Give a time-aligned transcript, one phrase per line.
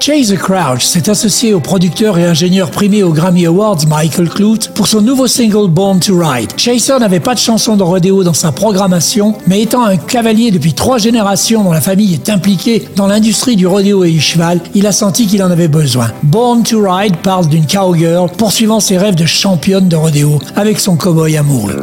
[0.00, 4.86] Chase Crouch s'est associé au producteur et ingénieur primé aux Grammy Awards Michael Clute pour
[4.86, 6.52] son nouveau single Born to Ride.
[6.56, 10.72] Chaser n'avait pas de chanson de rodéo dans sa programmation, mais étant un cavalier depuis
[10.72, 14.86] trois générations dont la famille est impliquée dans l'industrie du rodéo et du cheval, il
[14.86, 16.12] a senti qu'il en avait besoin.
[16.22, 20.96] Born to Ride parle d'une cowgirl poursuivant ses rêves de championne de rodéo avec son
[20.96, 21.74] cowboy amoureux.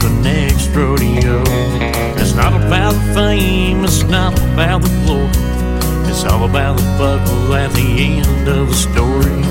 [0.00, 1.42] The next rodeo.
[2.16, 5.30] It's not about the fame, it's not about the glory.
[6.08, 9.42] It's all about the buckle at the end of the story.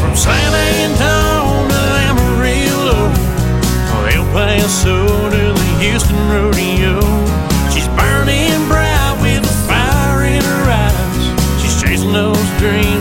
[0.00, 3.10] From San Antonio to Amarillo,
[4.14, 7.00] El Paso to the Houston rodeo.
[7.72, 11.62] She's burning bright with a fire in her eyes.
[11.62, 12.93] She's chasing those dreams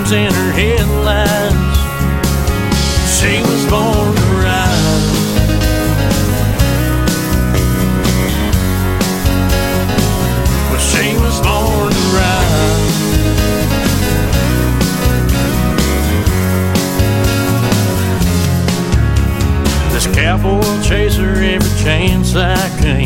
[20.38, 23.06] cowboy chaser every chance I can.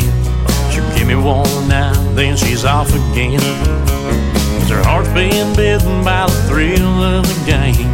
[0.72, 3.40] She'll give me one night, then she's off again.
[4.68, 7.90] Her heart's being bitten by the thrill of the game.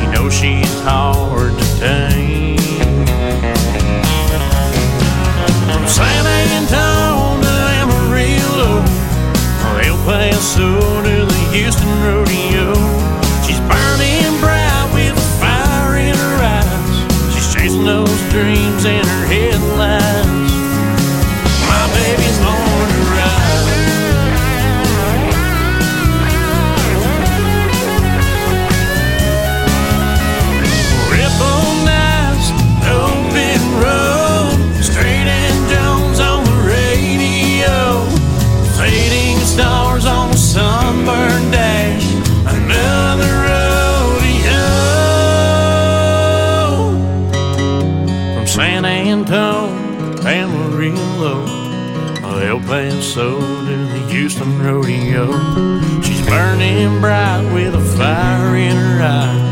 [0.00, 2.58] You know she's hard to tame.
[5.70, 6.26] From San
[6.58, 8.82] Antonio to Amarillo,
[9.86, 12.73] El Paso to the Houston rodeo.
[18.34, 19.03] Dreams in
[53.14, 55.30] Paso to the Houston rodeo.
[56.02, 59.43] She's burning bright with a fire in her eyes,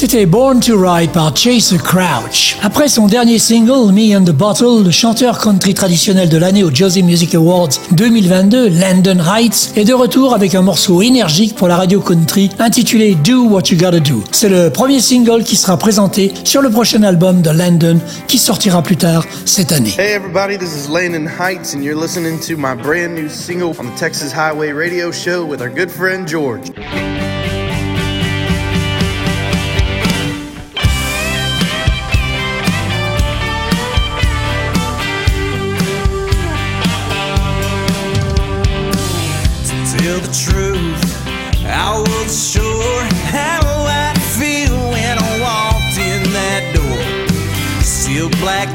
[0.00, 2.56] C'était Born to Ride par Chaser Crouch.
[2.62, 6.74] Après son dernier single, Me and the Bottle, le chanteur country traditionnel de l'année aux
[6.74, 11.76] Josie Music Awards 2022, Landon Heights, est de retour avec un morceau énergique pour la
[11.76, 14.24] radio country intitulé Do What You Gotta Do.
[14.32, 18.80] C'est le premier single qui sera présenté sur le prochain album de Landon qui sortira
[18.80, 19.92] plus tard cette année.
[19.98, 23.84] Hey everybody, this is Landon Heights, and you're listening to my brand new single on
[23.84, 26.70] the Texas Highway Radio Show with our good friend George.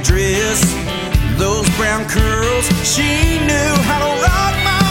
[0.03, 0.61] Dress,
[1.37, 4.84] those brown curls, she knew how to rock my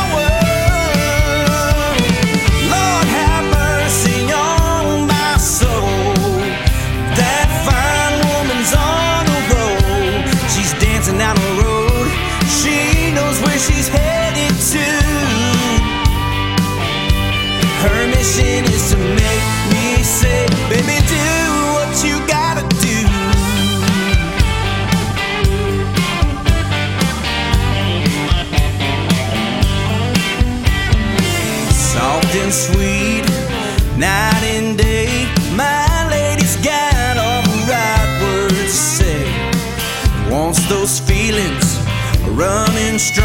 [42.99, 43.24] strong.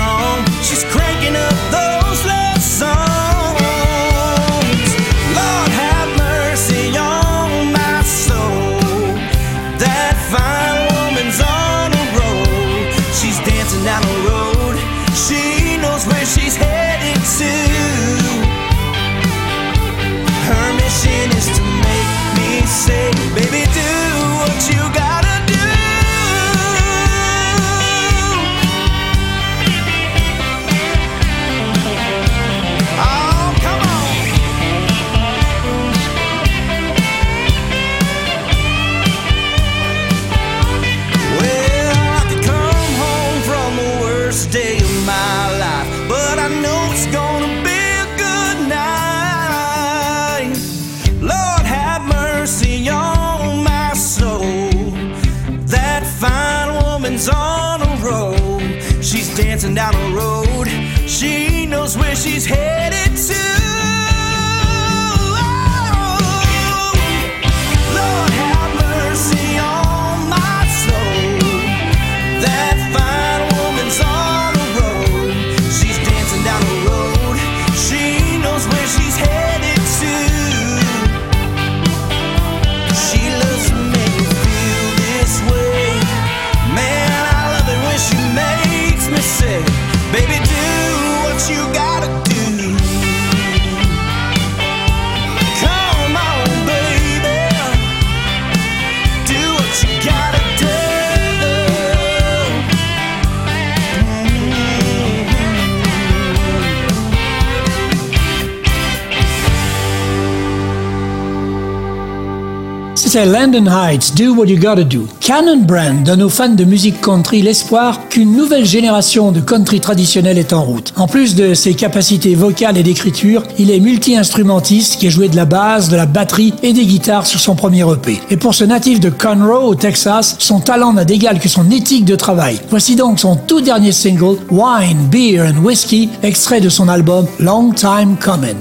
[113.25, 115.07] Landon Heights, Do What You Gotta Do.
[115.19, 120.38] Cannon Brand donne aux fans de musique country l'espoir qu'une nouvelle génération de country traditionnel
[120.38, 120.94] est en route.
[120.95, 125.36] En plus de ses capacités vocales et d'écriture, il est multi-instrumentiste qui a joué de
[125.36, 128.19] la basse, de la batterie et des guitares sur son premier EP.
[128.30, 132.06] Et pour ce natif de Conroe au Texas, son talent n'a d'égal que son éthique
[132.06, 132.60] de travail.
[132.69, 137.72] Voici donc son tout dernier single, Wine, Beer and Whiskey, extrait de son album Long
[137.72, 138.56] Time Coming.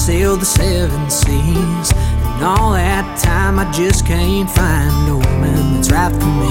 [0.00, 1.92] Sailed the seven seas.
[1.92, 6.48] And all that time I just can't find a woman that's right for me.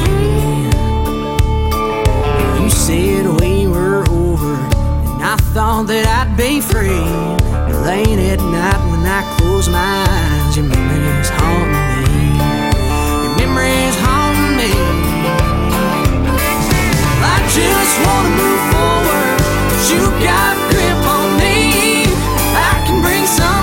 [2.62, 7.10] You said we were over, and I thought that I'd be free.
[7.50, 12.06] But late at night when I close my eyes, your memories haunt me.
[13.26, 14.72] Your memories haunt me.
[17.34, 19.38] I just wanna move forward.
[19.74, 20.69] but You got
[23.38, 23.59] can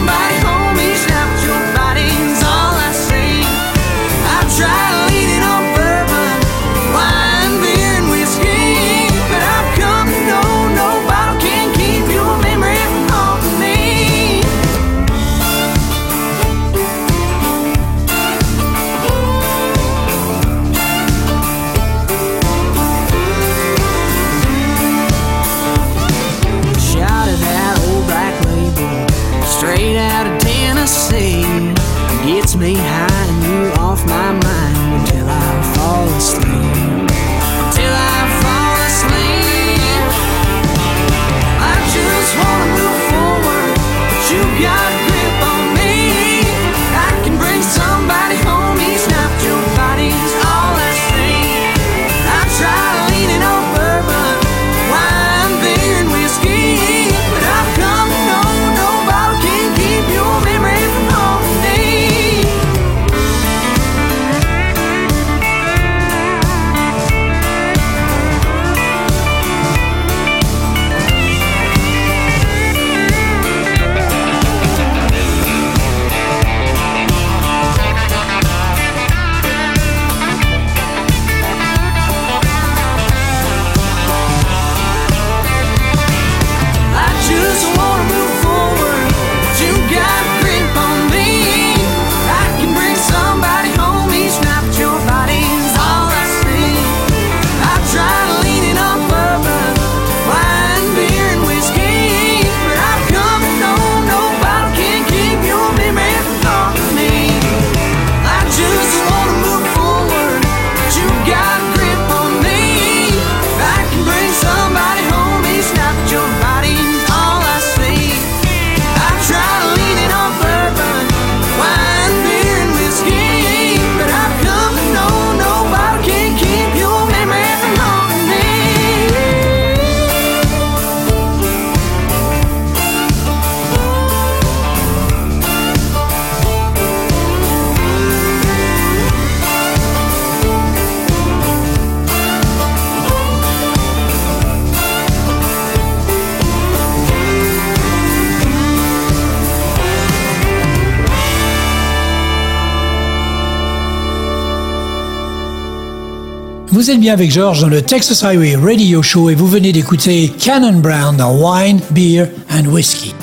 [157.06, 161.16] bien avec George dans le Texas Highway Radio Show et vous venez d'écouter Cannon Brown
[161.16, 163.14] dans Wine, Beer and Whiskey.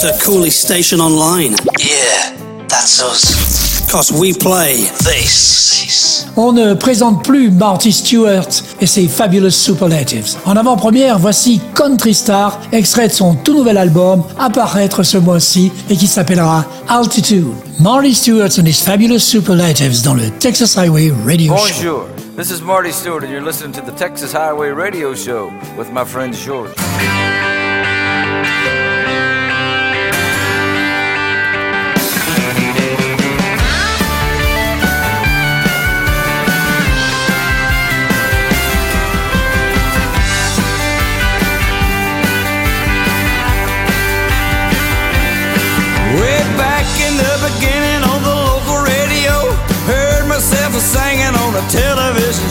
[0.00, 1.54] The coolest station online.
[1.78, 2.32] Yeah,
[2.66, 3.86] that's us.
[3.88, 6.26] Cause we play This.
[6.36, 8.48] On ne présente plus Marty Stewart
[8.80, 10.34] et ses Fabulous Superlatives.
[10.44, 15.70] En avant-première, voici Country Star, extrait de son tout nouvel album, à paraître ce mois-ci
[15.88, 17.46] et qui s'appellera Altitude.
[17.78, 22.21] Marty Stewart and his Fabulous Superlatives dans le Texas Highway Radio Show.
[22.34, 26.02] This is Marty Stuart, and you're listening to the Texas Highway Radio Show with my
[26.02, 26.72] friend George.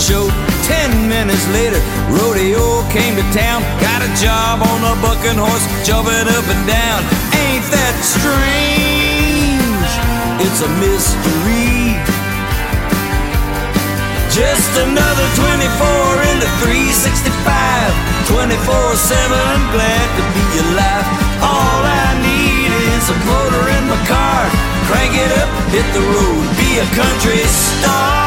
[0.01, 0.25] Show.
[0.65, 1.77] Ten minutes later,
[2.09, 7.05] rodeo came to town, got a job on a bucking horse, jumping up and down.
[7.37, 9.91] Ain't that strange?
[10.41, 12.01] It's a mystery.
[14.33, 18.25] Just another 24 into 365.
[18.25, 19.37] 24 7,
[19.69, 21.05] glad to be alive.
[21.45, 24.41] All I need is a motor in my car.
[24.89, 28.20] Crank it up, hit the road, be a country star.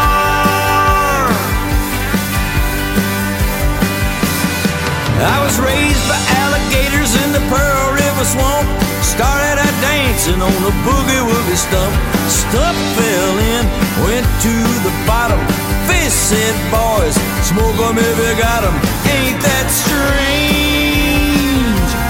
[5.15, 8.67] I was raised by alligators in the Pearl River swamp.
[9.03, 11.95] Started out dancing on a boogie woogie stump.
[12.27, 13.63] Stump fell in,
[14.03, 15.39] went to the bottom.
[15.87, 17.15] Fish said, boys,
[17.47, 18.75] smoke 'em if you got 'em.
[19.15, 21.05] Ain't that strange?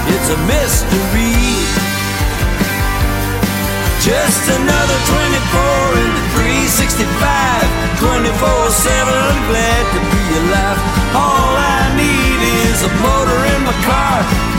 [0.09, 1.37] It's a mystery.
[4.01, 4.99] Just another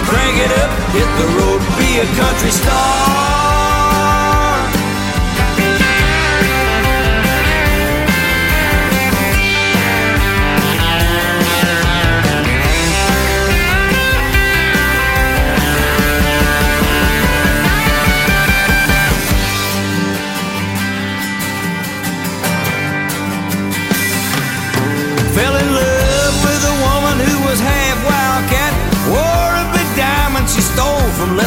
[0.09, 3.66] Crank it up, hit the road, be a country star.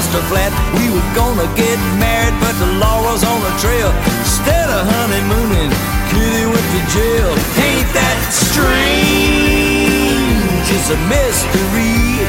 [0.10, 0.50] From Flat.
[0.74, 3.94] We were gonna get married, but the law was on the trail.
[4.25, 5.70] Instead of honeymooning,
[6.10, 7.30] Kitty went to jail.
[7.62, 9.70] Ain't that strange?
[10.66, 12.25] It's a mystery.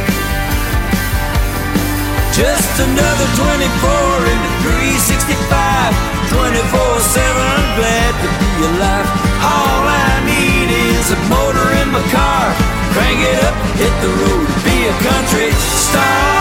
[2.36, 5.92] Just another 24 into 365.
[6.30, 9.08] 24 7, glad to be alive.
[9.40, 12.44] All I need is a motor in my car.
[12.92, 16.39] Crank it up, hit the road, be a country star.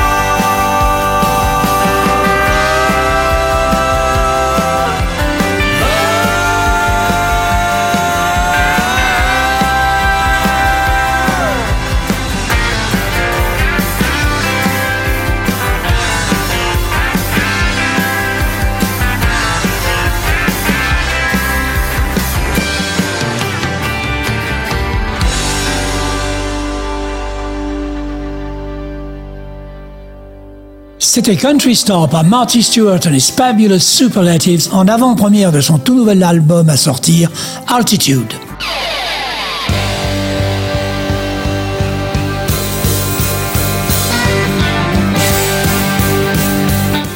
[31.12, 35.96] C'était Country Star par Marty Stewart and his Fabulous Superlatives en avant-première de son tout
[35.96, 37.32] nouvel album à sortir,
[37.68, 38.32] Altitude.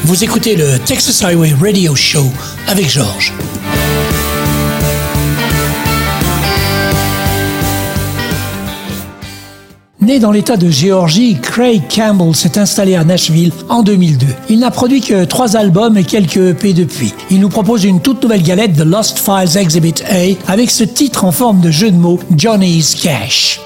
[0.05, 2.25] Vous écoutez le Texas Highway Radio Show
[2.67, 3.31] avec Georges.
[10.03, 14.25] Né dans l'État de Géorgie, Craig Campbell s'est installé à Nashville en 2002.
[14.49, 17.13] Il n'a produit que trois albums et quelques EP depuis.
[17.31, 21.23] Il nous propose une toute nouvelle galette de Lost Files Exhibit A avec ce titre
[21.23, 23.61] en forme de jeu de mots Johnny's Cash.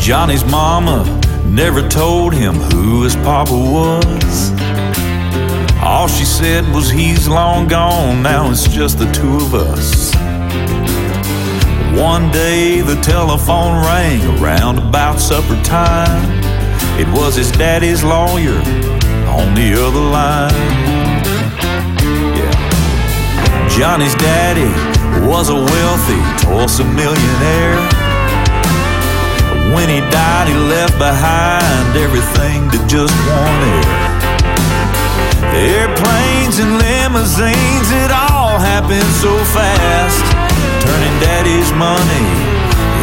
[0.00, 1.21] Johnny's mama
[1.52, 4.52] never told him who his papa was.
[5.82, 10.14] All she said was he's long gone, now it's just the two of us.
[11.94, 16.40] One day the telephone rang around about supper time.
[16.98, 18.56] It was his daddy's lawyer
[19.28, 20.52] on the other line.
[22.34, 23.68] Yeah.
[23.68, 24.72] Johnny's daddy
[25.28, 28.01] was a wealthy Tulsa millionaire.
[29.72, 33.84] When he died, he left behind everything that just wanted.
[35.52, 40.24] Airplanes and limousines, it all happened so fast.
[40.84, 42.26] Turning daddy's money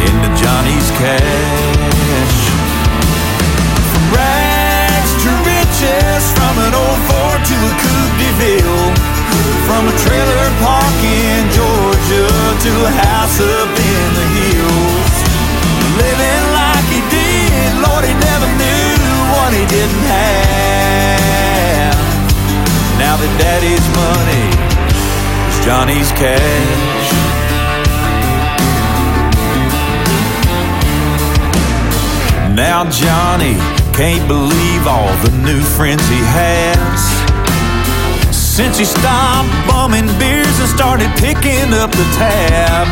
[0.06, 2.38] into Johnny's cash.
[3.90, 8.90] From rags to riches, from an old Ford to a Coupe de Ville.
[9.66, 15.14] From a trailer park in Georgia to a house up in the hills.
[15.98, 16.49] Living
[19.70, 21.94] didn't have.
[22.98, 24.50] Now that daddy's money
[25.46, 27.10] is Johnny's cash.
[32.50, 33.54] Now Johnny
[33.94, 36.98] can't believe all the new friends he has.
[38.34, 42.90] Since he stopped bumming beers and started picking up the tab.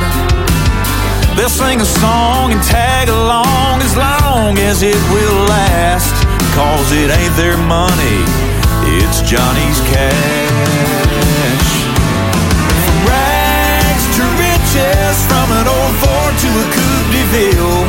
[1.36, 6.17] They'll sing a song and tag along as long as it will last.
[6.58, 8.18] Cause it ain't their money,
[8.98, 11.70] it's Johnny's cash.
[12.82, 17.86] From rags to riches, from an old Ford to a Coupe de Ville.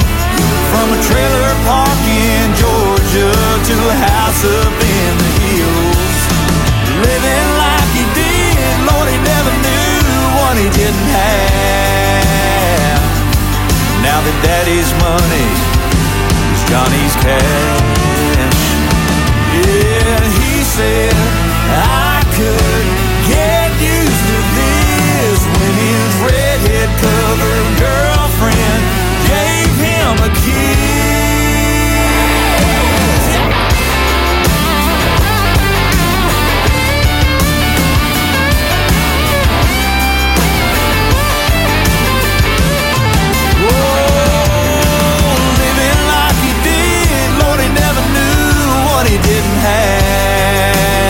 [0.69, 6.19] From a trailer park in Georgia to a house up in the hills.
[7.01, 9.97] Living like he did, Lord, he never knew
[10.38, 13.01] what he didn't have.
[14.05, 15.49] Now that daddy's money
[16.53, 18.09] is Johnny's cash.
[19.60, 21.13] Yeah, he said,
[21.67, 22.88] I could
[23.28, 26.12] get used to this when his
[27.76, 28.84] girlfriend
[29.28, 31.38] gave him a kiss.
[49.30, 51.10] Didn't have.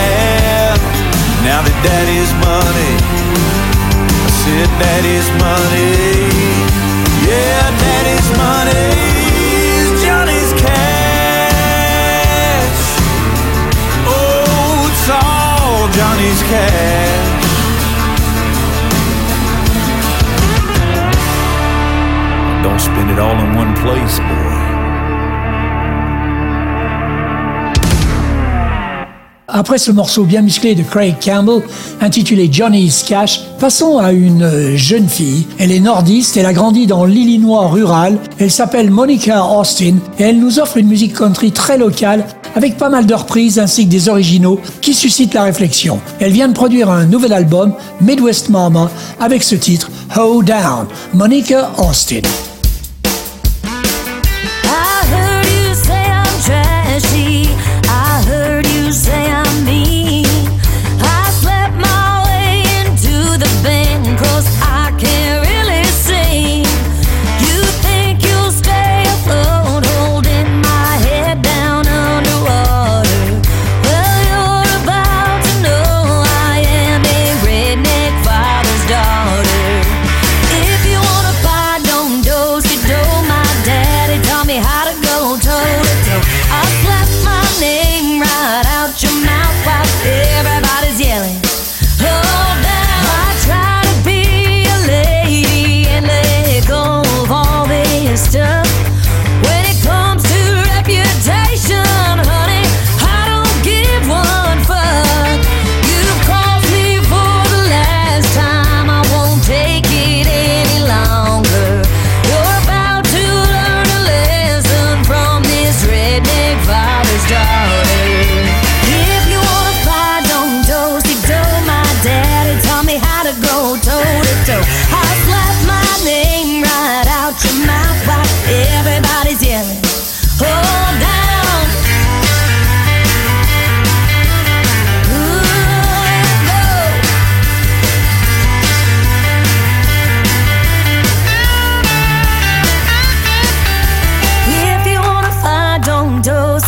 [1.48, 2.94] Now that daddy's money,
[4.12, 6.28] I said daddy's money.
[7.24, 8.92] Yeah, daddy's money
[9.80, 11.00] is Johnny's cash.
[14.04, 17.40] Oh, it's all Johnny's cash.
[22.60, 24.59] Don't spend it all in one place, boy.
[29.52, 31.62] Après ce morceau bien musclé de Craig Campbell,
[32.00, 35.46] intitulé Johnny's Cash, passons à une euh, jeune fille.
[35.58, 40.38] Elle est nordiste, elle a grandi dans l'Illinois rural, elle s'appelle Monica Austin et elle
[40.38, 44.08] nous offre une musique country très locale avec pas mal de reprises ainsi que des
[44.08, 46.00] originaux qui suscitent la réflexion.
[46.20, 51.70] Elle vient de produire un nouvel album, Midwest Mama, avec ce titre, Hold Down, Monica
[51.78, 52.22] Austin.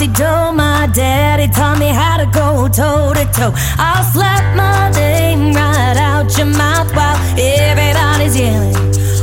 [0.09, 3.53] Do my daddy taught me how to go toe to toe.
[3.79, 8.75] I'll slap my name right out your mouth while everybody's yelling.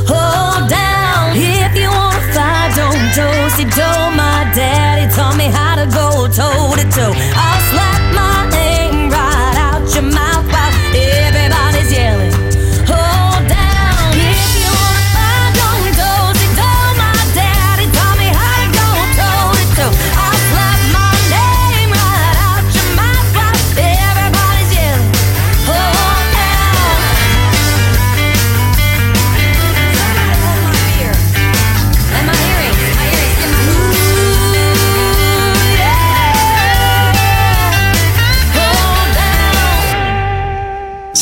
[0.08, 1.36] Hold down.
[1.36, 6.28] If you wanna fight, don't dose it, do my daddy taught me how to go
[6.28, 7.12] toe to toe.
[7.36, 7.89] I'll slap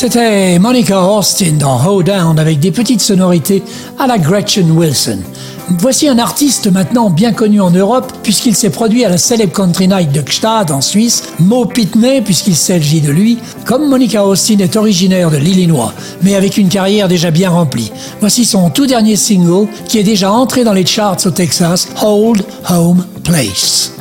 [0.01, 3.61] C'était Monica Austin dans Down avec des petites sonorités
[3.99, 5.19] à la Gretchen Wilson.
[5.71, 9.89] Voici un artiste maintenant bien connu en Europe puisqu'il s'est produit à la célèbre Country
[9.89, 14.77] Night de Gstaad en Suisse, Mo Pitney puisqu'il s'agit de lui, comme Monica Austin est
[14.77, 17.91] originaire de l'Illinois, mais avec une carrière déjà bien remplie.
[18.21, 22.45] Voici son tout dernier single qui est déjà entré dans les charts au Texas, Hold
[22.69, 23.98] Home Place.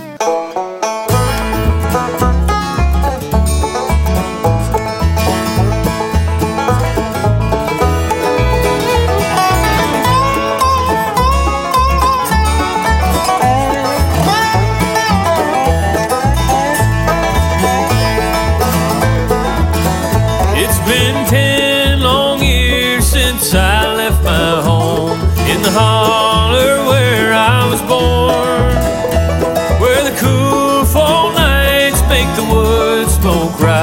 [33.21, 33.78] Smoke rise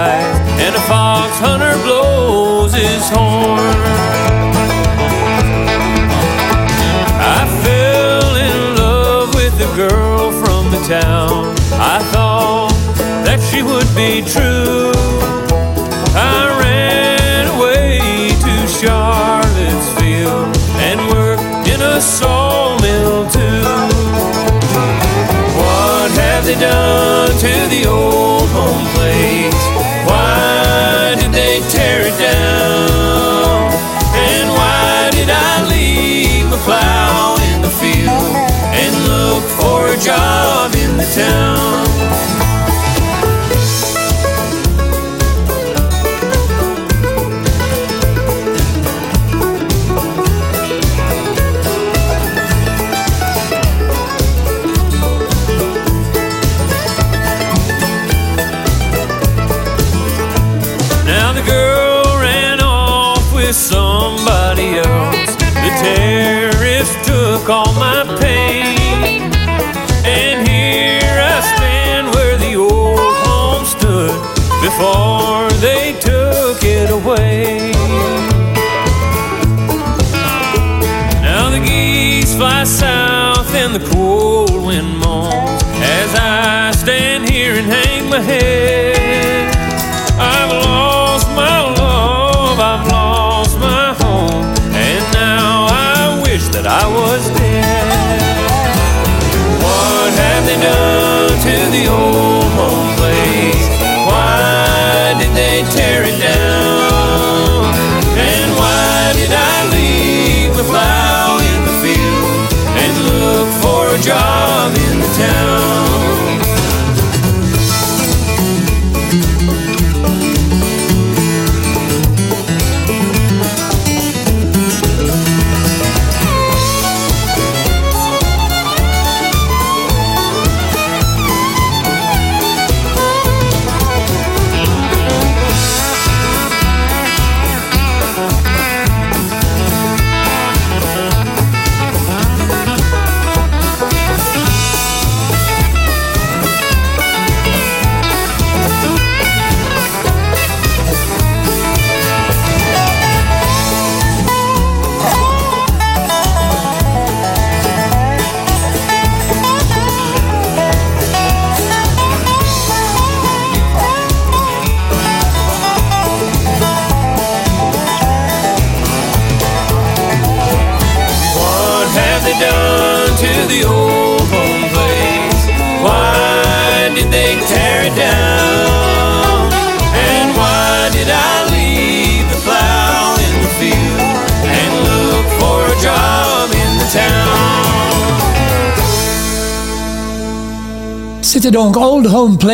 [40.06, 41.75] job in the town?
[88.16, 88.55] And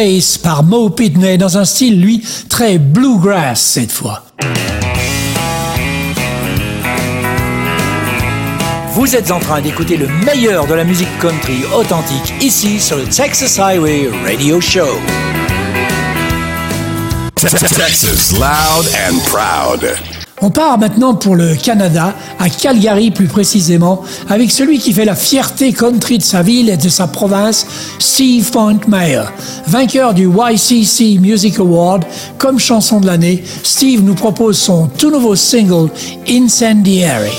[0.02, 4.24] Place par Mo Pitney dans un style, lui, très bluegrass cette fois.
[8.94, 13.04] Vous êtes en train d'écouter le meilleur de la musique country authentique ici sur le
[13.04, 14.98] Texas Highway Radio Show.
[17.36, 20.11] Texas, loud and proud.
[20.43, 25.15] On part maintenant pour le Canada, à Calgary plus précisément, avec celui qui fait la
[25.15, 27.67] fierté country de sa ville et de sa province,
[27.99, 29.25] Steve Pointmeyer.
[29.67, 32.06] Vainqueur du YCC Music Award
[32.39, 35.89] comme chanson de l'année, Steve nous propose son tout nouveau single,
[36.27, 37.32] Incendiary.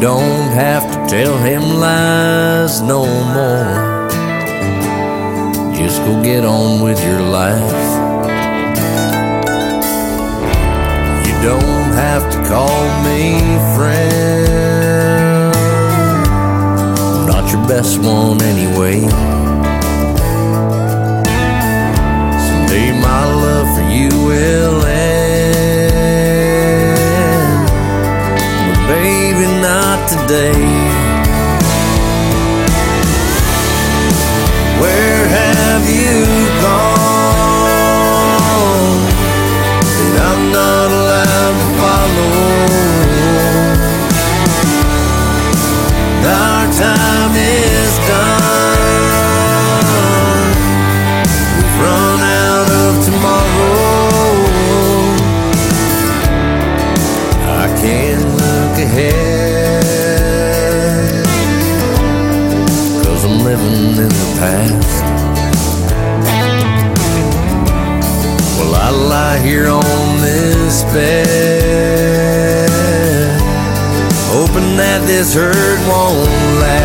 [0.00, 4.08] Don't have to tell him lies no more.
[5.74, 7.72] Just go get on with your life.
[11.26, 13.38] You don't have to call me
[13.76, 15.54] friend.
[16.98, 19.35] I'm not your best one anyway.
[30.28, 30.75] Not
[63.98, 65.02] in the past.
[68.58, 72.68] Well, I lie here on this bed,
[74.28, 76.28] hoping that this hurt won't
[76.60, 76.75] last.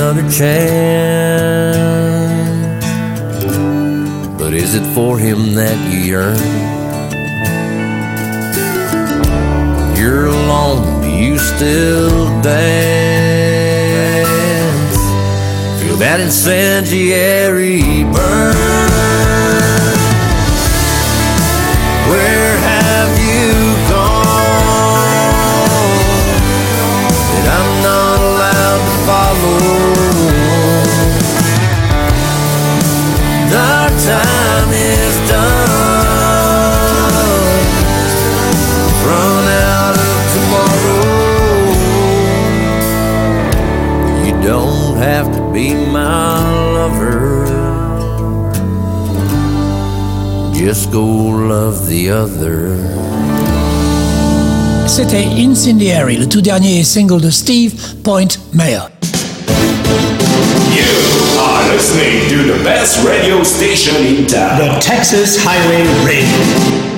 [0.00, 1.74] Another chance.
[4.38, 6.38] But is it for him that you yearn?
[9.98, 12.78] You're alone, do you still dance?
[15.82, 18.54] Feel that incendiary burn?
[22.08, 22.47] Where
[45.58, 46.38] be my
[46.72, 47.44] lover.
[50.54, 52.76] Just go love the other.
[54.86, 58.86] C'était Incendiary, le tout dernier single de Steve Point Mayer.
[60.76, 60.86] You
[61.40, 64.58] are listening to the best radio station in town.
[64.58, 66.97] The Texas Highway Radio.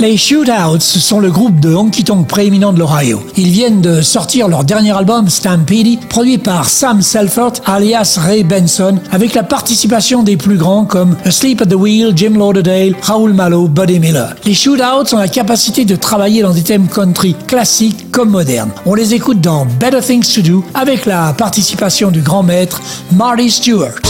[0.00, 3.20] Les Shootouts sont le groupe de honky tonk prééminent de l'Ohio.
[3.36, 8.98] Ils viennent de sortir leur dernier album Stampede, produit par Sam Selford alias Ray Benson,
[9.12, 13.68] avec la participation des plus grands comme Asleep at the Wheel, Jim Lauderdale, Raoul Malo,
[13.68, 14.34] Buddy Miller.
[14.46, 18.70] Les Shootouts ont la capacité de travailler dans des thèmes country classiques comme modernes.
[18.86, 22.80] On les écoute dans Better Things to Do avec la participation du grand maître
[23.12, 24.00] Marty Stewart.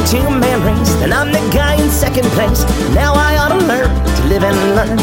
[0.00, 2.64] Love is a two-man race, then I'm the guy in second place.
[2.94, 4.98] Now I ought to learn to live and learn.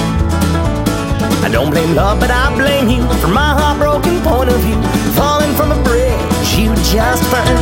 [1.43, 4.79] I don't blame love, but I blame you for my heartbroken point of view.
[5.13, 7.60] Falling from a bridge you just burned.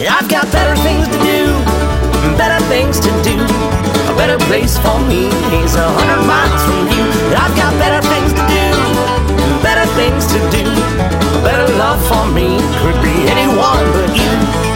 [0.00, 1.52] I've got better things to do,
[2.36, 3.36] better things to do.
[4.10, 5.26] A better place for me
[5.62, 7.04] is a hundred miles from you.
[7.36, 8.66] I've got better things to do,
[9.62, 10.64] better things to do.
[10.66, 14.69] A better love for me could be anyone but you.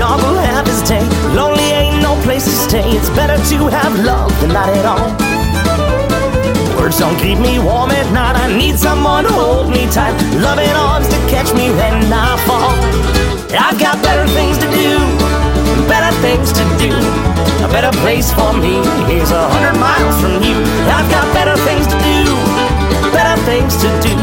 [0.00, 1.04] Dog will have his day.
[1.36, 2.88] Lonely ain't no place to stay.
[2.96, 5.12] It's better to have love than not at all.
[6.80, 8.32] Words don't keep me warm at night.
[8.32, 10.16] I need someone to hold me tight.
[10.40, 12.72] Loving arms to catch me when I fall.
[13.52, 14.96] I've got better things to do,
[15.84, 16.96] better things to do.
[17.60, 18.80] A better place for me
[19.12, 20.56] is a hundred miles from you.
[20.96, 22.18] I've got better things to do,
[23.12, 24.16] better things to do.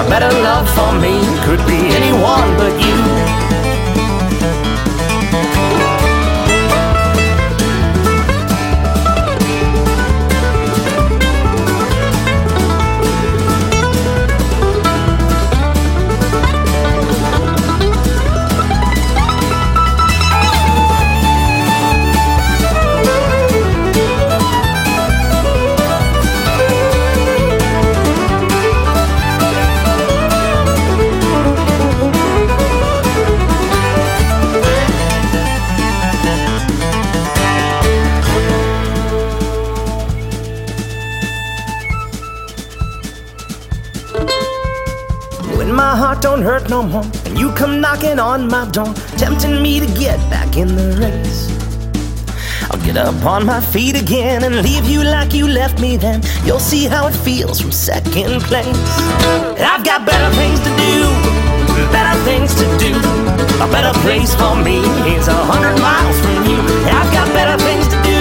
[0.00, 3.51] A better love for me could be anyone but you.
[46.82, 50.96] More, and you come knocking on my door, tempting me to get back in the
[50.98, 51.50] race.
[52.70, 56.22] I'll get up on my feet again and leave you like you left me then.
[56.44, 58.66] You'll see how it feels from second place.
[59.60, 61.04] I've got better things to do,
[61.92, 62.94] better things to do.
[63.62, 64.78] A better place for me
[65.14, 66.58] is a hundred miles from you.
[66.88, 68.20] I've got better things to do,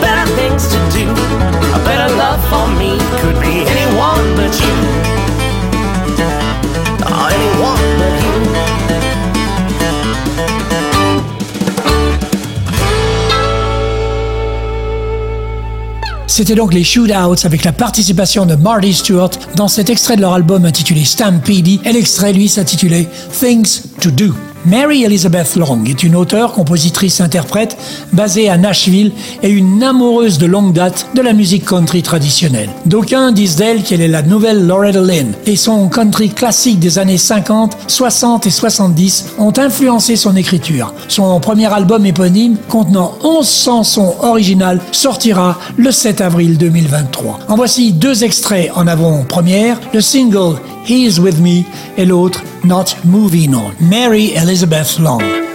[0.00, 1.10] better things to do.
[1.74, 5.17] A better love for me could be anyone but you.
[16.38, 20.34] C'était donc les Shootouts avec la participation de Marty Stewart dans cet extrait de leur
[20.34, 24.34] album intitulé Stampede et l'extrait lui s'intitulait Things to Do.
[24.66, 27.76] Mary Elizabeth Long est une auteure, compositrice, interprète
[28.12, 32.70] basée à Nashville et une amoureuse de longue date de la musique country traditionnelle.
[32.86, 37.18] D'aucuns disent d'elle qu'elle est la nouvelle Loretta Lynn et son country classique des années
[37.18, 40.92] 50, 60 et 70 ont influencé son écriture.
[41.08, 47.40] Son premier album éponyme, contenant 11 chansons originales, sortira le 7 avril 2023.
[47.48, 50.56] En voici deux extraits en avant-première, le single
[50.88, 51.64] He is With Me
[51.98, 53.76] et l'autre Not Moving On.
[53.80, 55.47] Mary Elizabeth Long.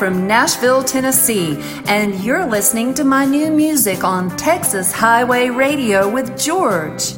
[0.00, 6.40] From Nashville, Tennessee, and you're listening to my new music on Texas Highway Radio with
[6.40, 7.12] George.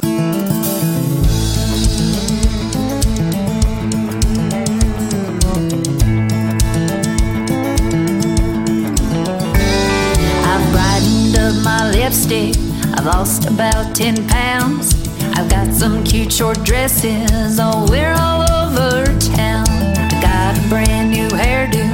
[10.42, 12.56] I've brightened up my lipstick
[12.98, 14.96] I've lost about 10 pounds.
[15.36, 19.68] I've got some cute short dresses oh, I'll wear all over town.
[19.68, 21.91] I got a brand new hairdo.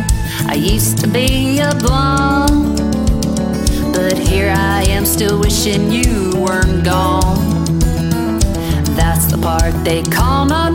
[0.58, 2.78] Used to be a blonde.
[3.92, 7.64] But here I am still wishing you weren't gone.
[8.96, 10.67] That's the part they call not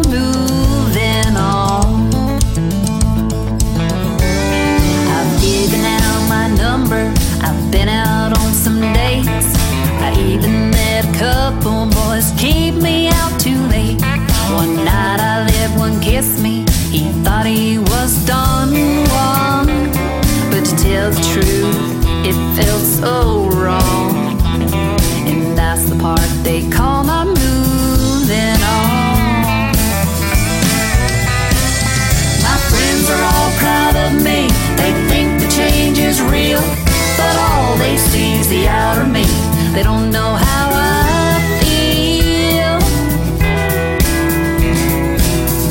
[38.53, 39.25] see the outer me.
[39.73, 42.75] They don't know how I feel.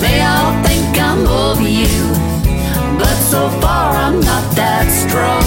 [0.01, 2.05] They all think I'm over you.
[2.99, 5.42] But so far I'm not that strong.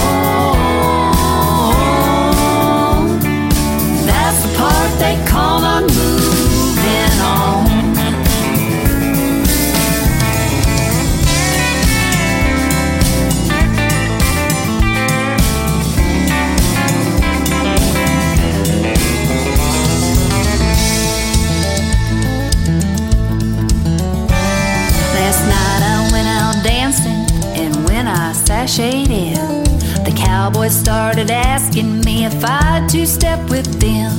[28.77, 29.63] In,
[30.03, 34.11] the cowboys started asking me if I'd two step with them.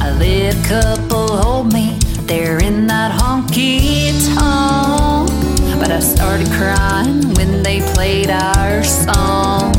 [0.00, 5.28] A little couple hold me there in that honky tonk,
[5.80, 9.72] but I started crying when they played our song.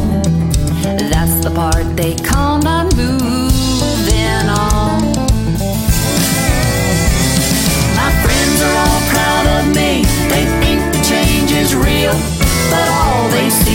[0.84, 5.00] That's the part they call not moving on.
[7.96, 10.04] My friends are all proud of me.
[10.28, 12.20] They think the change is real.
[12.70, 13.69] But all they see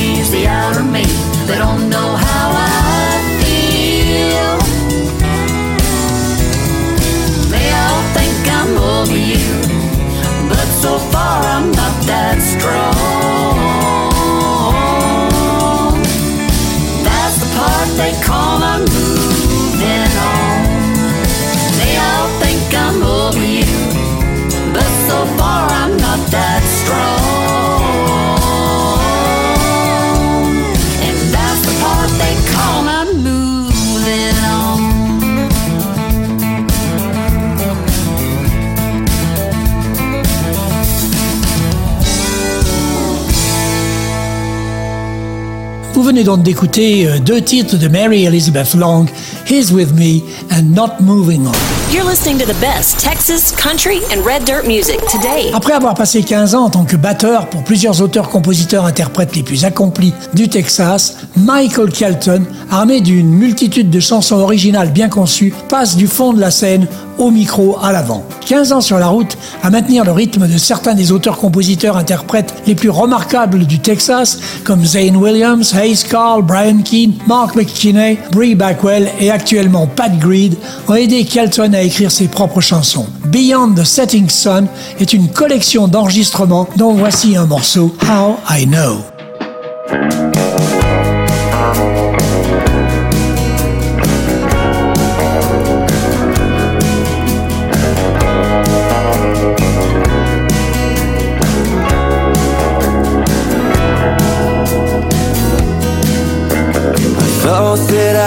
[46.15, 49.07] venez donc d'écouter euh, deux titres de Mary Elizabeth Long,
[49.51, 50.21] He's With Me
[50.53, 51.53] and Not Moving On.
[51.93, 55.51] You're listening to the best Texas, country, and red dirt music today.
[55.53, 59.43] Après avoir passé 15 ans en tant que batteur pour plusieurs auteurs, compositeurs, interprètes les
[59.43, 62.45] plus accomplis du Texas, Michael Kelton,
[62.75, 67.31] armé d'une multitude de chansons originales bien conçues, passe du fond de la scène au
[67.31, 68.25] micro à l'avant.
[68.47, 72.53] 15 ans sur la route à maintenir le rythme de certains des auteurs, compositeurs, interprètes
[72.67, 78.57] les plus remarquables du Texas, comme Zane Williams, Hayes Carl, Brian Keane, Mark McKinney, Bree
[78.57, 80.57] Backwell et actuellement Pat Greed,
[80.89, 83.07] ont aidé Kelton à écrire ses propres chansons.
[83.27, 84.67] Beyond the Setting Sun
[84.99, 89.05] est une collection d'enregistrements dont voici un morceau, How I Know.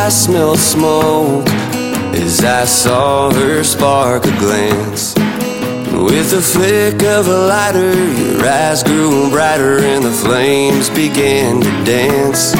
[0.08, 1.50] I smelled smoke
[2.16, 5.14] as I saw her spark a glance.
[5.92, 11.70] With the flick of a lighter, your eyes grew brighter and the flames began to
[11.84, 12.56] dance.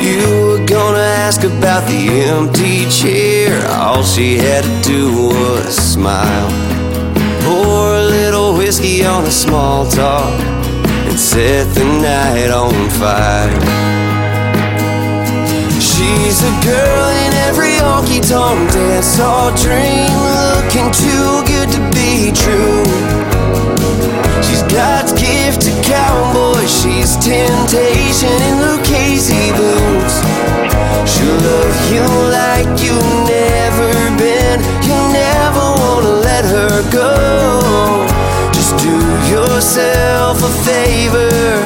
[0.00, 3.66] You were gonna ask about the empty chair.
[3.72, 6.50] All she had to do was smile.
[7.42, 10.38] Pour a little whiskey on the small talk
[11.08, 13.87] and set the night on fire.
[15.98, 20.06] She's a girl in every honky tonk dance hall dream,
[20.54, 22.86] looking too good to be true.
[24.46, 30.22] She's God's gift to cowboy, she's temptation in Lucchese boots.
[31.10, 33.90] She'll love you like you've never
[34.22, 38.06] been, you never wanna let her go.
[38.52, 38.94] Just do
[39.34, 41.58] yourself a favor,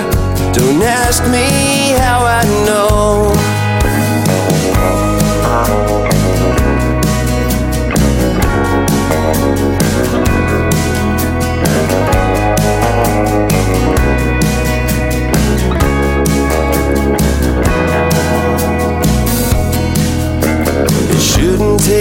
[0.57, 2.93] don't ask me how I know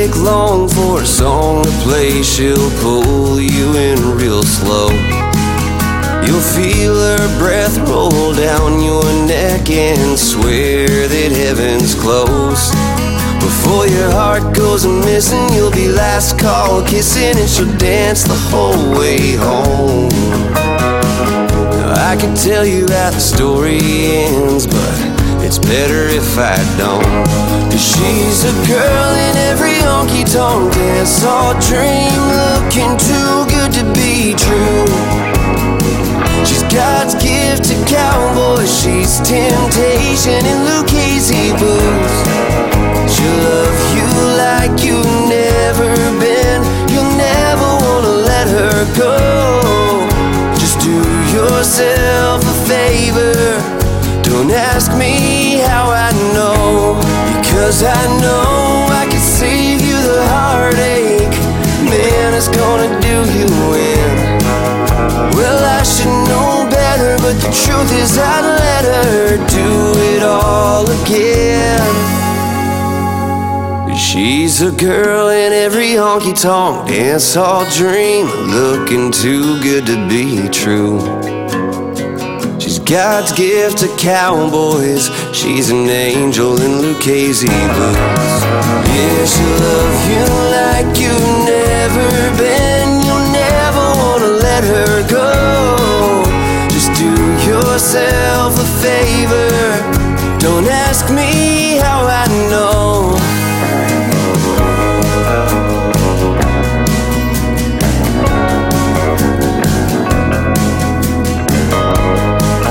[0.02, 2.22] take long for a song to play.
[2.24, 5.21] She'll pull you in real slow.
[6.26, 12.72] You'll feel her breath roll down your neck and swear that heaven's close.
[13.42, 18.98] Before your heart goes missing, you'll be last call kissing, and she'll dance the whole
[19.00, 20.10] way home.
[22.12, 24.96] I could tell you how the story ends, but
[25.46, 27.26] it's better if I don't.
[27.72, 33.84] Cause she's a girl in every honky tonk dance hall dream, looking too good to
[33.94, 35.11] be true.
[36.74, 42.16] God's gift to cowboys, she's temptation in Lucchese boots.
[43.12, 44.08] She'll love you
[44.40, 50.08] like you've never been, you'll never wanna let her go.
[50.56, 50.96] Just do
[51.36, 53.36] yourself a favor.
[54.24, 56.96] Don't ask me how I know,
[57.42, 61.36] because I know I can save you the heartache.
[61.84, 64.41] Man, it's gonna do you in.
[67.32, 71.80] But the truth is I'd let her do it all again.
[73.96, 80.50] She's a girl in every honky tonk dance hall dream, looking too good to be
[80.50, 81.00] true.
[82.60, 85.10] She's God's gift to cowboys.
[85.34, 88.42] She's an angel in Lucchese boots.
[88.92, 90.26] Yeah, she'll love you
[90.58, 92.08] like you've never
[92.38, 92.90] been.
[93.06, 95.91] You'll never wanna let her go.
[97.48, 99.50] Yourself a favor.
[100.38, 103.18] Don't ask me how I know.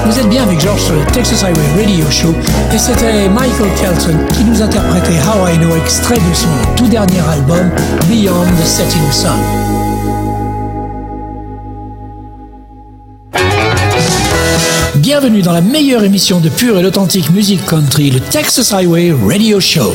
[0.06, 2.34] Vous êtes bien avec George sur le Texas Highway Radio Show
[2.72, 7.20] et c'était Michael Kelton qui nous interprétait How I Know extrait de son tout dernier
[7.20, 7.70] album
[8.08, 9.79] Beyond the Setting Sun.
[15.20, 19.60] Bienvenue dans la meilleure émission de pure et authentique musique country, le Texas Highway Radio
[19.60, 19.92] Show.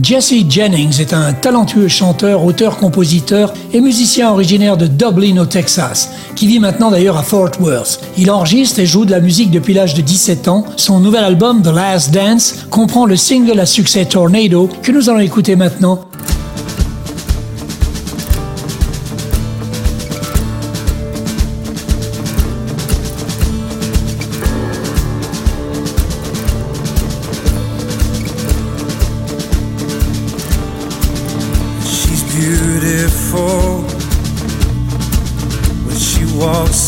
[0.00, 6.46] Jesse Jennings est un talentueux chanteur, auteur-compositeur et musicien originaire de Dublin au Texas, qui
[6.46, 8.00] vit maintenant d'ailleurs à Fort Worth.
[8.16, 10.64] Il enregistre et joue de la musique depuis l'âge de 17 ans.
[10.76, 15.18] Son nouvel album The Last Dance comprend le single à succès Tornado que nous allons
[15.18, 16.04] écouter maintenant.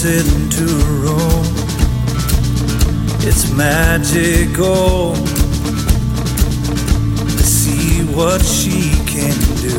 [0.05, 1.44] Into a room.
[3.26, 5.14] It's magical
[7.14, 9.78] to see what she can do.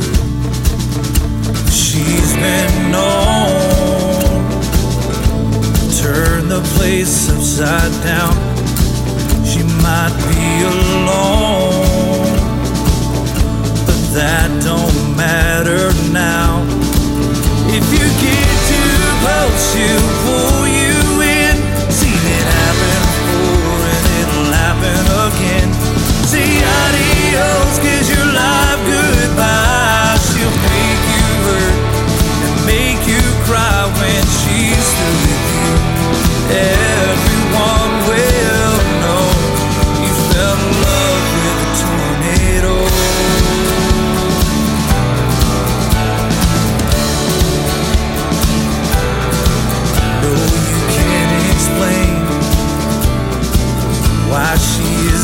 [1.71, 4.19] She's been known
[5.73, 8.35] to turn the place upside down.
[9.45, 11.79] She might be alone
[13.85, 16.65] but that don't matter now.
[17.71, 18.48] If you too
[19.21, 20.98] close, she'll pull you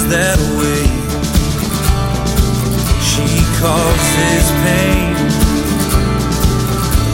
[0.09, 0.85] that way.
[3.01, 3.25] She
[3.57, 5.15] causes pain,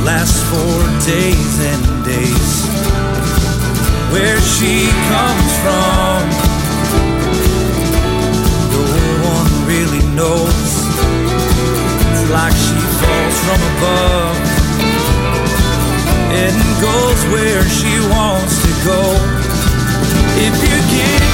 [0.04, 0.76] lasts for
[1.08, 2.52] days and days.
[4.12, 6.20] Where she comes from,
[8.76, 8.84] no
[9.24, 10.70] one really knows.
[12.12, 14.36] It's like she falls from above
[16.44, 19.02] and goes where she wants to go.
[20.44, 21.31] If you get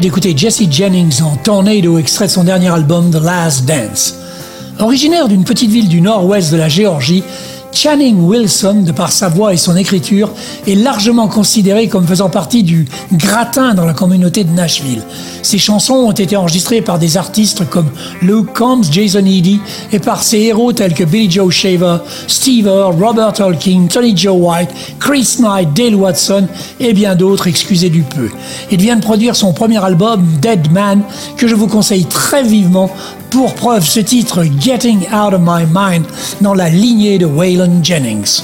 [0.00, 4.14] d'écouter Jesse Jennings en Tornado, extrait de son dernier album The Last Dance.
[4.78, 7.24] Originaire d'une petite ville du nord-ouest de la Géorgie,
[7.80, 10.32] Channing Wilson, de par sa voix et son écriture,
[10.66, 15.02] est largement considéré comme faisant partie du gratin dans la communauté de Nashville.
[15.42, 17.88] Ses chansons ont été enregistrées par des artistes comme
[18.20, 19.60] Luke Combs, Jason Eady
[19.92, 24.36] et par ses héros tels que Billy Joe Shaver, Steve Earle, Robert Tolkien, Tony Joe
[24.36, 26.48] White, Chris Knight, Dale Watson
[26.80, 28.28] et bien d'autres, excusez du peu.
[28.72, 31.02] Il vient de produire son premier album, Dead Man,
[31.36, 32.90] que je vous conseille très vivement
[33.30, 36.06] pour preuve ce titre Getting Out of My Mind
[36.40, 38.42] dans la lignée de Waylon Jennings.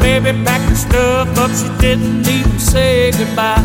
[0.00, 3.56] Baby packed her stuff up, she didn't even say goodbye.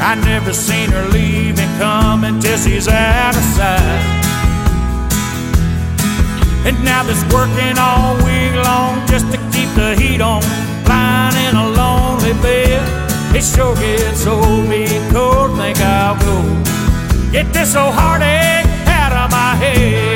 [0.00, 4.25] I never seen her leave and come until she's out of sight.
[6.66, 10.42] And now this working all week long just to keep the heat on,
[10.88, 12.82] lying in a lonely bed.
[13.36, 16.42] It sure gets old, being cold, think I'll go.
[17.30, 20.15] Get this old heartache out of my head.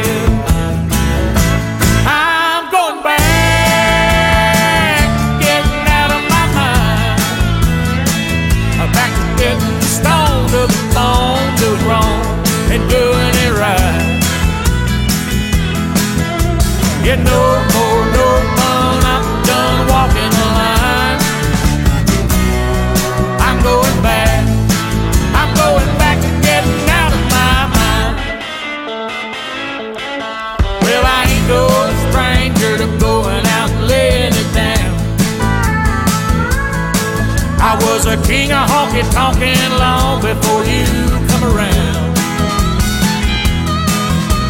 [39.01, 40.85] King of honky tonkin' long before you
[41.29, 42.19] come around.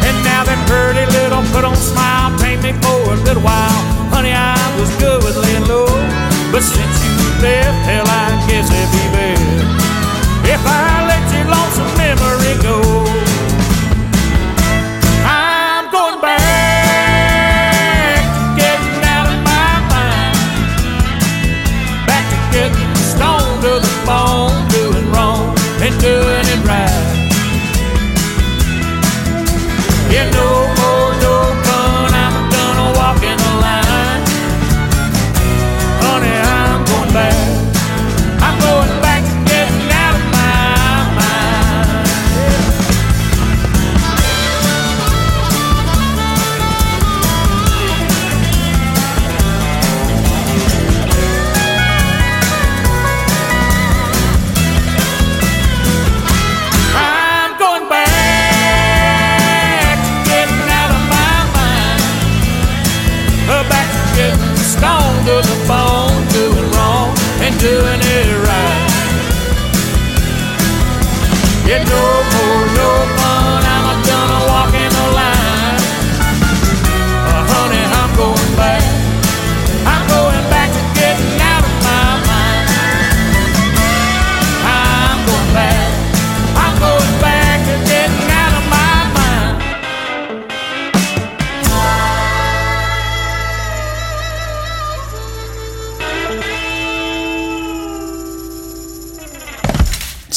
[0.03, 3.81] And now that pretty little put on smile paint me for a little while.
[4.11, 5.87] Honey, I was good with laying low.
[6.51, 9.51] But since you left, hell, I guess it'd be best
[10.43, 11.87] if I let your lonesome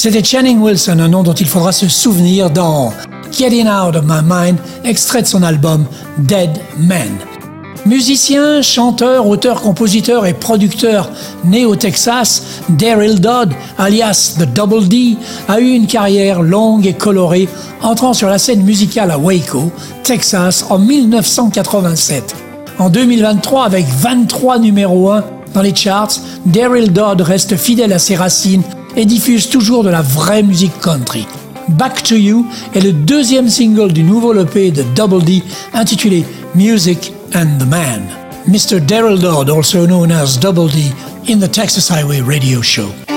[0.04, 2.92] C'était Channing Wilson, un nom dont il faudra se souvenir dans
[3.32, 5.86] Getting Out of My Mind, extrait de son album
[6.18, 7.08] Dead Man.
[7.86, 11.08] Musicien, chanteur, auteur, compositeur et producteur
[11.46, 15.16] né au Texas, Daryl Dodd, alias The Double D,
[15.48, 17.48] a eu une carrière longue et colorée,
[17.80, 22.36] entrant sur la scène musicale à Waco, Texas, en 1987.
[22.78, 25.24] En 2023, avec 23 numéros 1
[25.54, 28.64] dans les charts, Daryl Dodd reste fidèle à ses racines
[28.96, 31.26] et diffuse toujours de la vraie musique country.
[31.68, 35.42] Back to You est le deuxième single du nouveau EP de Double D
[35.72, 36.24] intitulé
[36.54, 38.02] Music and the Man.
[38.46, 38.80] Mr.
[38.80, 40.92] Daryl Dodd, also known as Double D,
[41.28, 43.13] in the Texas Highway Radio Show.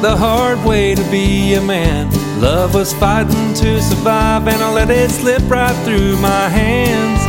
[0.00, 2.08] The hard way to be a man.
[2.40, 7.20] Love was fighting to survive, and I let it slip right through my hands.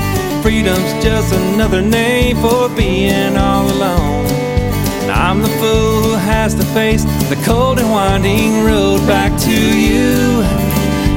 [0.44, 4.26] Freedom's just another name for being all alone.
[5.02, 9.60] And I'm the fool who has to face the cold and winding road back to
[9.88, 10.44] you.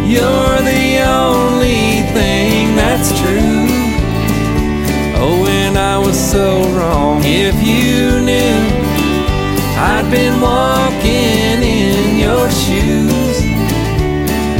[0.08, 3.66] You're the only thing that's true.
[5.20, 7.20] Oh, and I was so wrong.
[7.24, 8.22] If you
[10.12, 13.40] been walking in your shoes,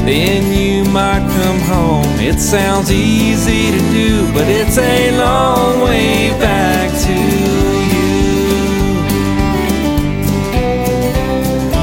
[0.06, 2.06] then you might come home.
[2.18, 8.12] It sounds easy to do, but it's a long way back to you.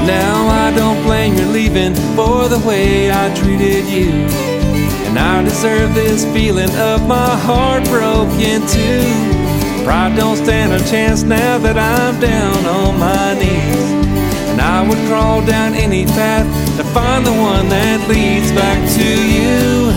[0.05, 4.09] Now I don't blame your leaving for the way I treated you.
[5.07, 9.48] And I deserve this feeling of my heart broken too.
[9.85, 13.89] Pride don't stand a chance now that I'm down on my knees.
[14.51, 19.09] And I would crawl down any path to find the one that leads back to
[19.35, 19.91] you.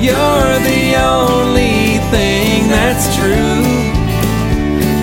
[0.00, 3.64] You're the only thing that's true.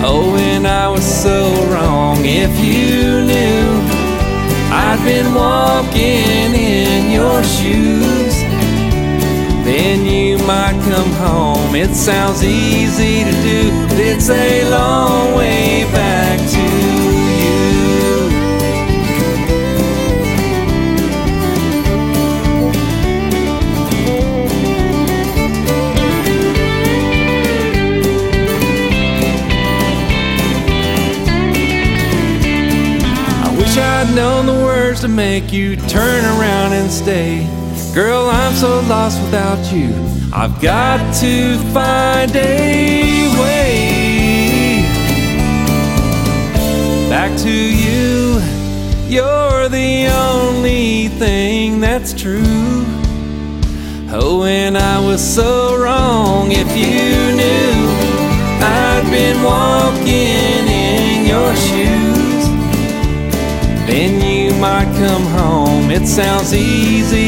[0.00, 3.98] Oh, and I was so wrong if you knew
[4.70, 8.34] I'd been walking in your shoes.
[9.64, 11.74] Then you might come home.
[11.74, 17.58] It sounds easy to do, but it's a long way back to you.
[33.44, 37.44] I wish I'd known the words to make you turn around and stay.
[37.92, 40.17] Girl, I'm so lost without you.
[40.30, 44.82] I've got to find a way
[47.08, 48.38] back to you.
[49.08, 52.84] You're the only thing that's true.
[54.10, 57.88] Oh, and I was so wrong if you knew
[58.60, 62.48] I'd been walking in your shoes.
[63.86, 65.90] Then you might come home.
[65.90, 67.27] It sounds easy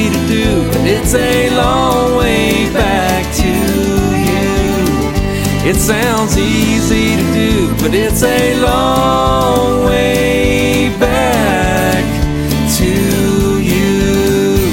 [0.86, 5.70] it's a long way back to you.
[5.70, 12.04] It sounds easy to do, but it's a long way back
[12.78, 14.70] to you.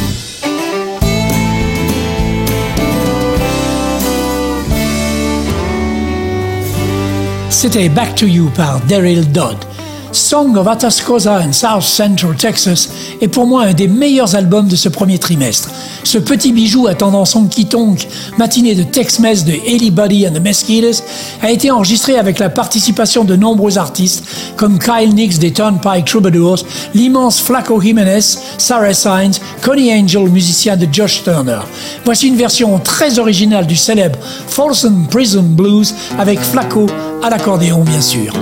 [7.50, 9.67] C'était Back to You par Deryl Dodd.
[10.12, 12.90] Song of Atascosa and South Central Texas
[13.22, 15.70] est pour moi un des meilleurs albums de ce premier trimestre.
[16.04, 21.04] Ce petit bijou à tendance honky-tonk, matinée de Tex-Mex de Ellie Buddy and the Mesquites,
[21.42, 24.24] a été enregistré avec la participation de nombreux artistes
[24.56, 26.60] comme Kyle Nix des Turnpike Troubadours,
[26.94, 31.60] l'immense Flaco Jimenez, Sarah Sainz, Connie Angel, musicien de Josh Turner.
[32.06, 36.86] Voici une version très originale du célèbre Folsom Prison Blues avec Flaco
[37.24, 38.34] à l'accordéon bien sûr.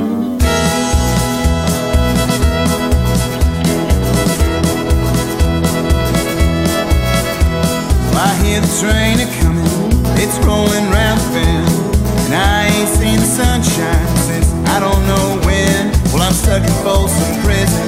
[8.65, 9.65] The train a coming,
[10.17, 11.69] it's rolling round the bend.
[12.25, 15.93] And I ain't seen the sunshine since I don't know when.
[16.11, 17.87] Well, I'm stuck in Folsom Prison,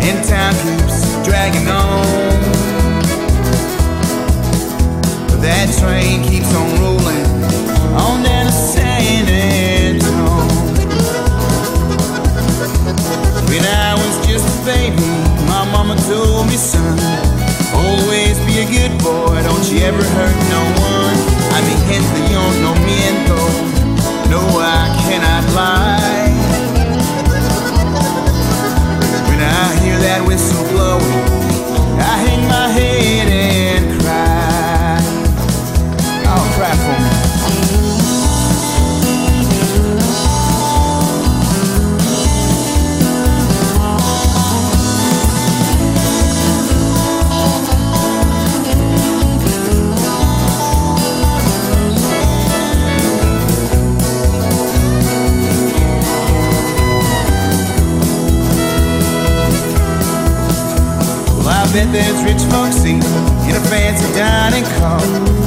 [0.00, 0.96] and time keeps
[1.26, 2.40] dragging on.
[5.28, 7.28] But that train keeps on rolling,
[8.00, 10.48] on down to San Antone.
[13.50, 14.96] When I was just a baby,
[15.44, 17.29] my mama told me, son,
[18.60, 21.18] a good boy, don't you ever hurt no one.
[21.56, 23.38] I mean, gente, yo no miento,
[24.28, 26.32] no, I cannot lie.
[29.28, 34.98] When I hear that whistle blowing, I hang my head and cry.
[36.26, 37.09] Oh, cry for me.
[61.72, 62.98] Bet there's rich folks in,
[63.46, 65.00] in a fancy dining car.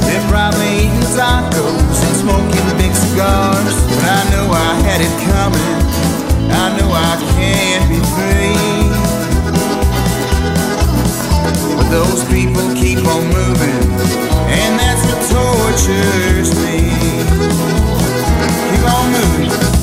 [0.07, 3.75] They're probably eating tacos and smoking big cigars.
[3.91, 5.83] But I know I had it coming.
[6.51, 9.03] I know I can't be free.
[11.75, 13.83] But those people keep on moving,
[14.47, 16.93] and that's what tortures me.
[18.71, 19.82] Keep on moving.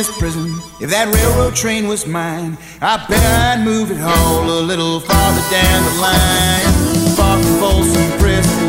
[0.00, 0.48] This prison,
[0.80, 5.44] if that railroad train was mine, I bet I'd move it all a little farther
[5.52, 6.72] down the line.
[7.16, 8.68] Far from Folsom Prison,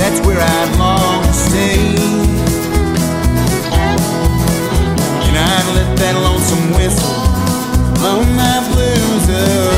[0.00, 1.92] that's where I'd long to stay.
[5.26, 7.20] And I'd let that lonesome whistle
[8.00, 9.75] blow my blues away.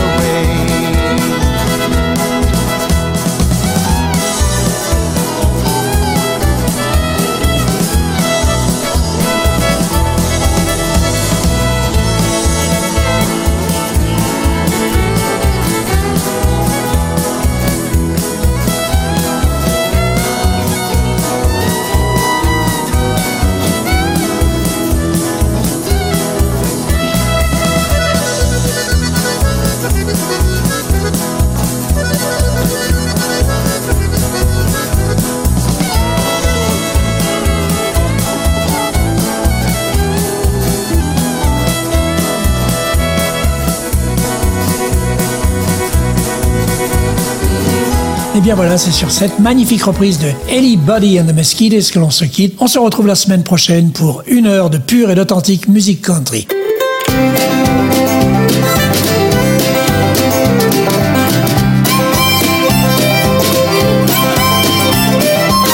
[48.49, 52.09] Bien voilà, c'est sur cette magnifique reprise de Ellie Buddy and the Mosquitoes que l'on
[52.09, 52.55] se quitte.
[52.61, 56.49] On se retrouve la semaine prochaine pour une heure de pure et d'authentique musique country.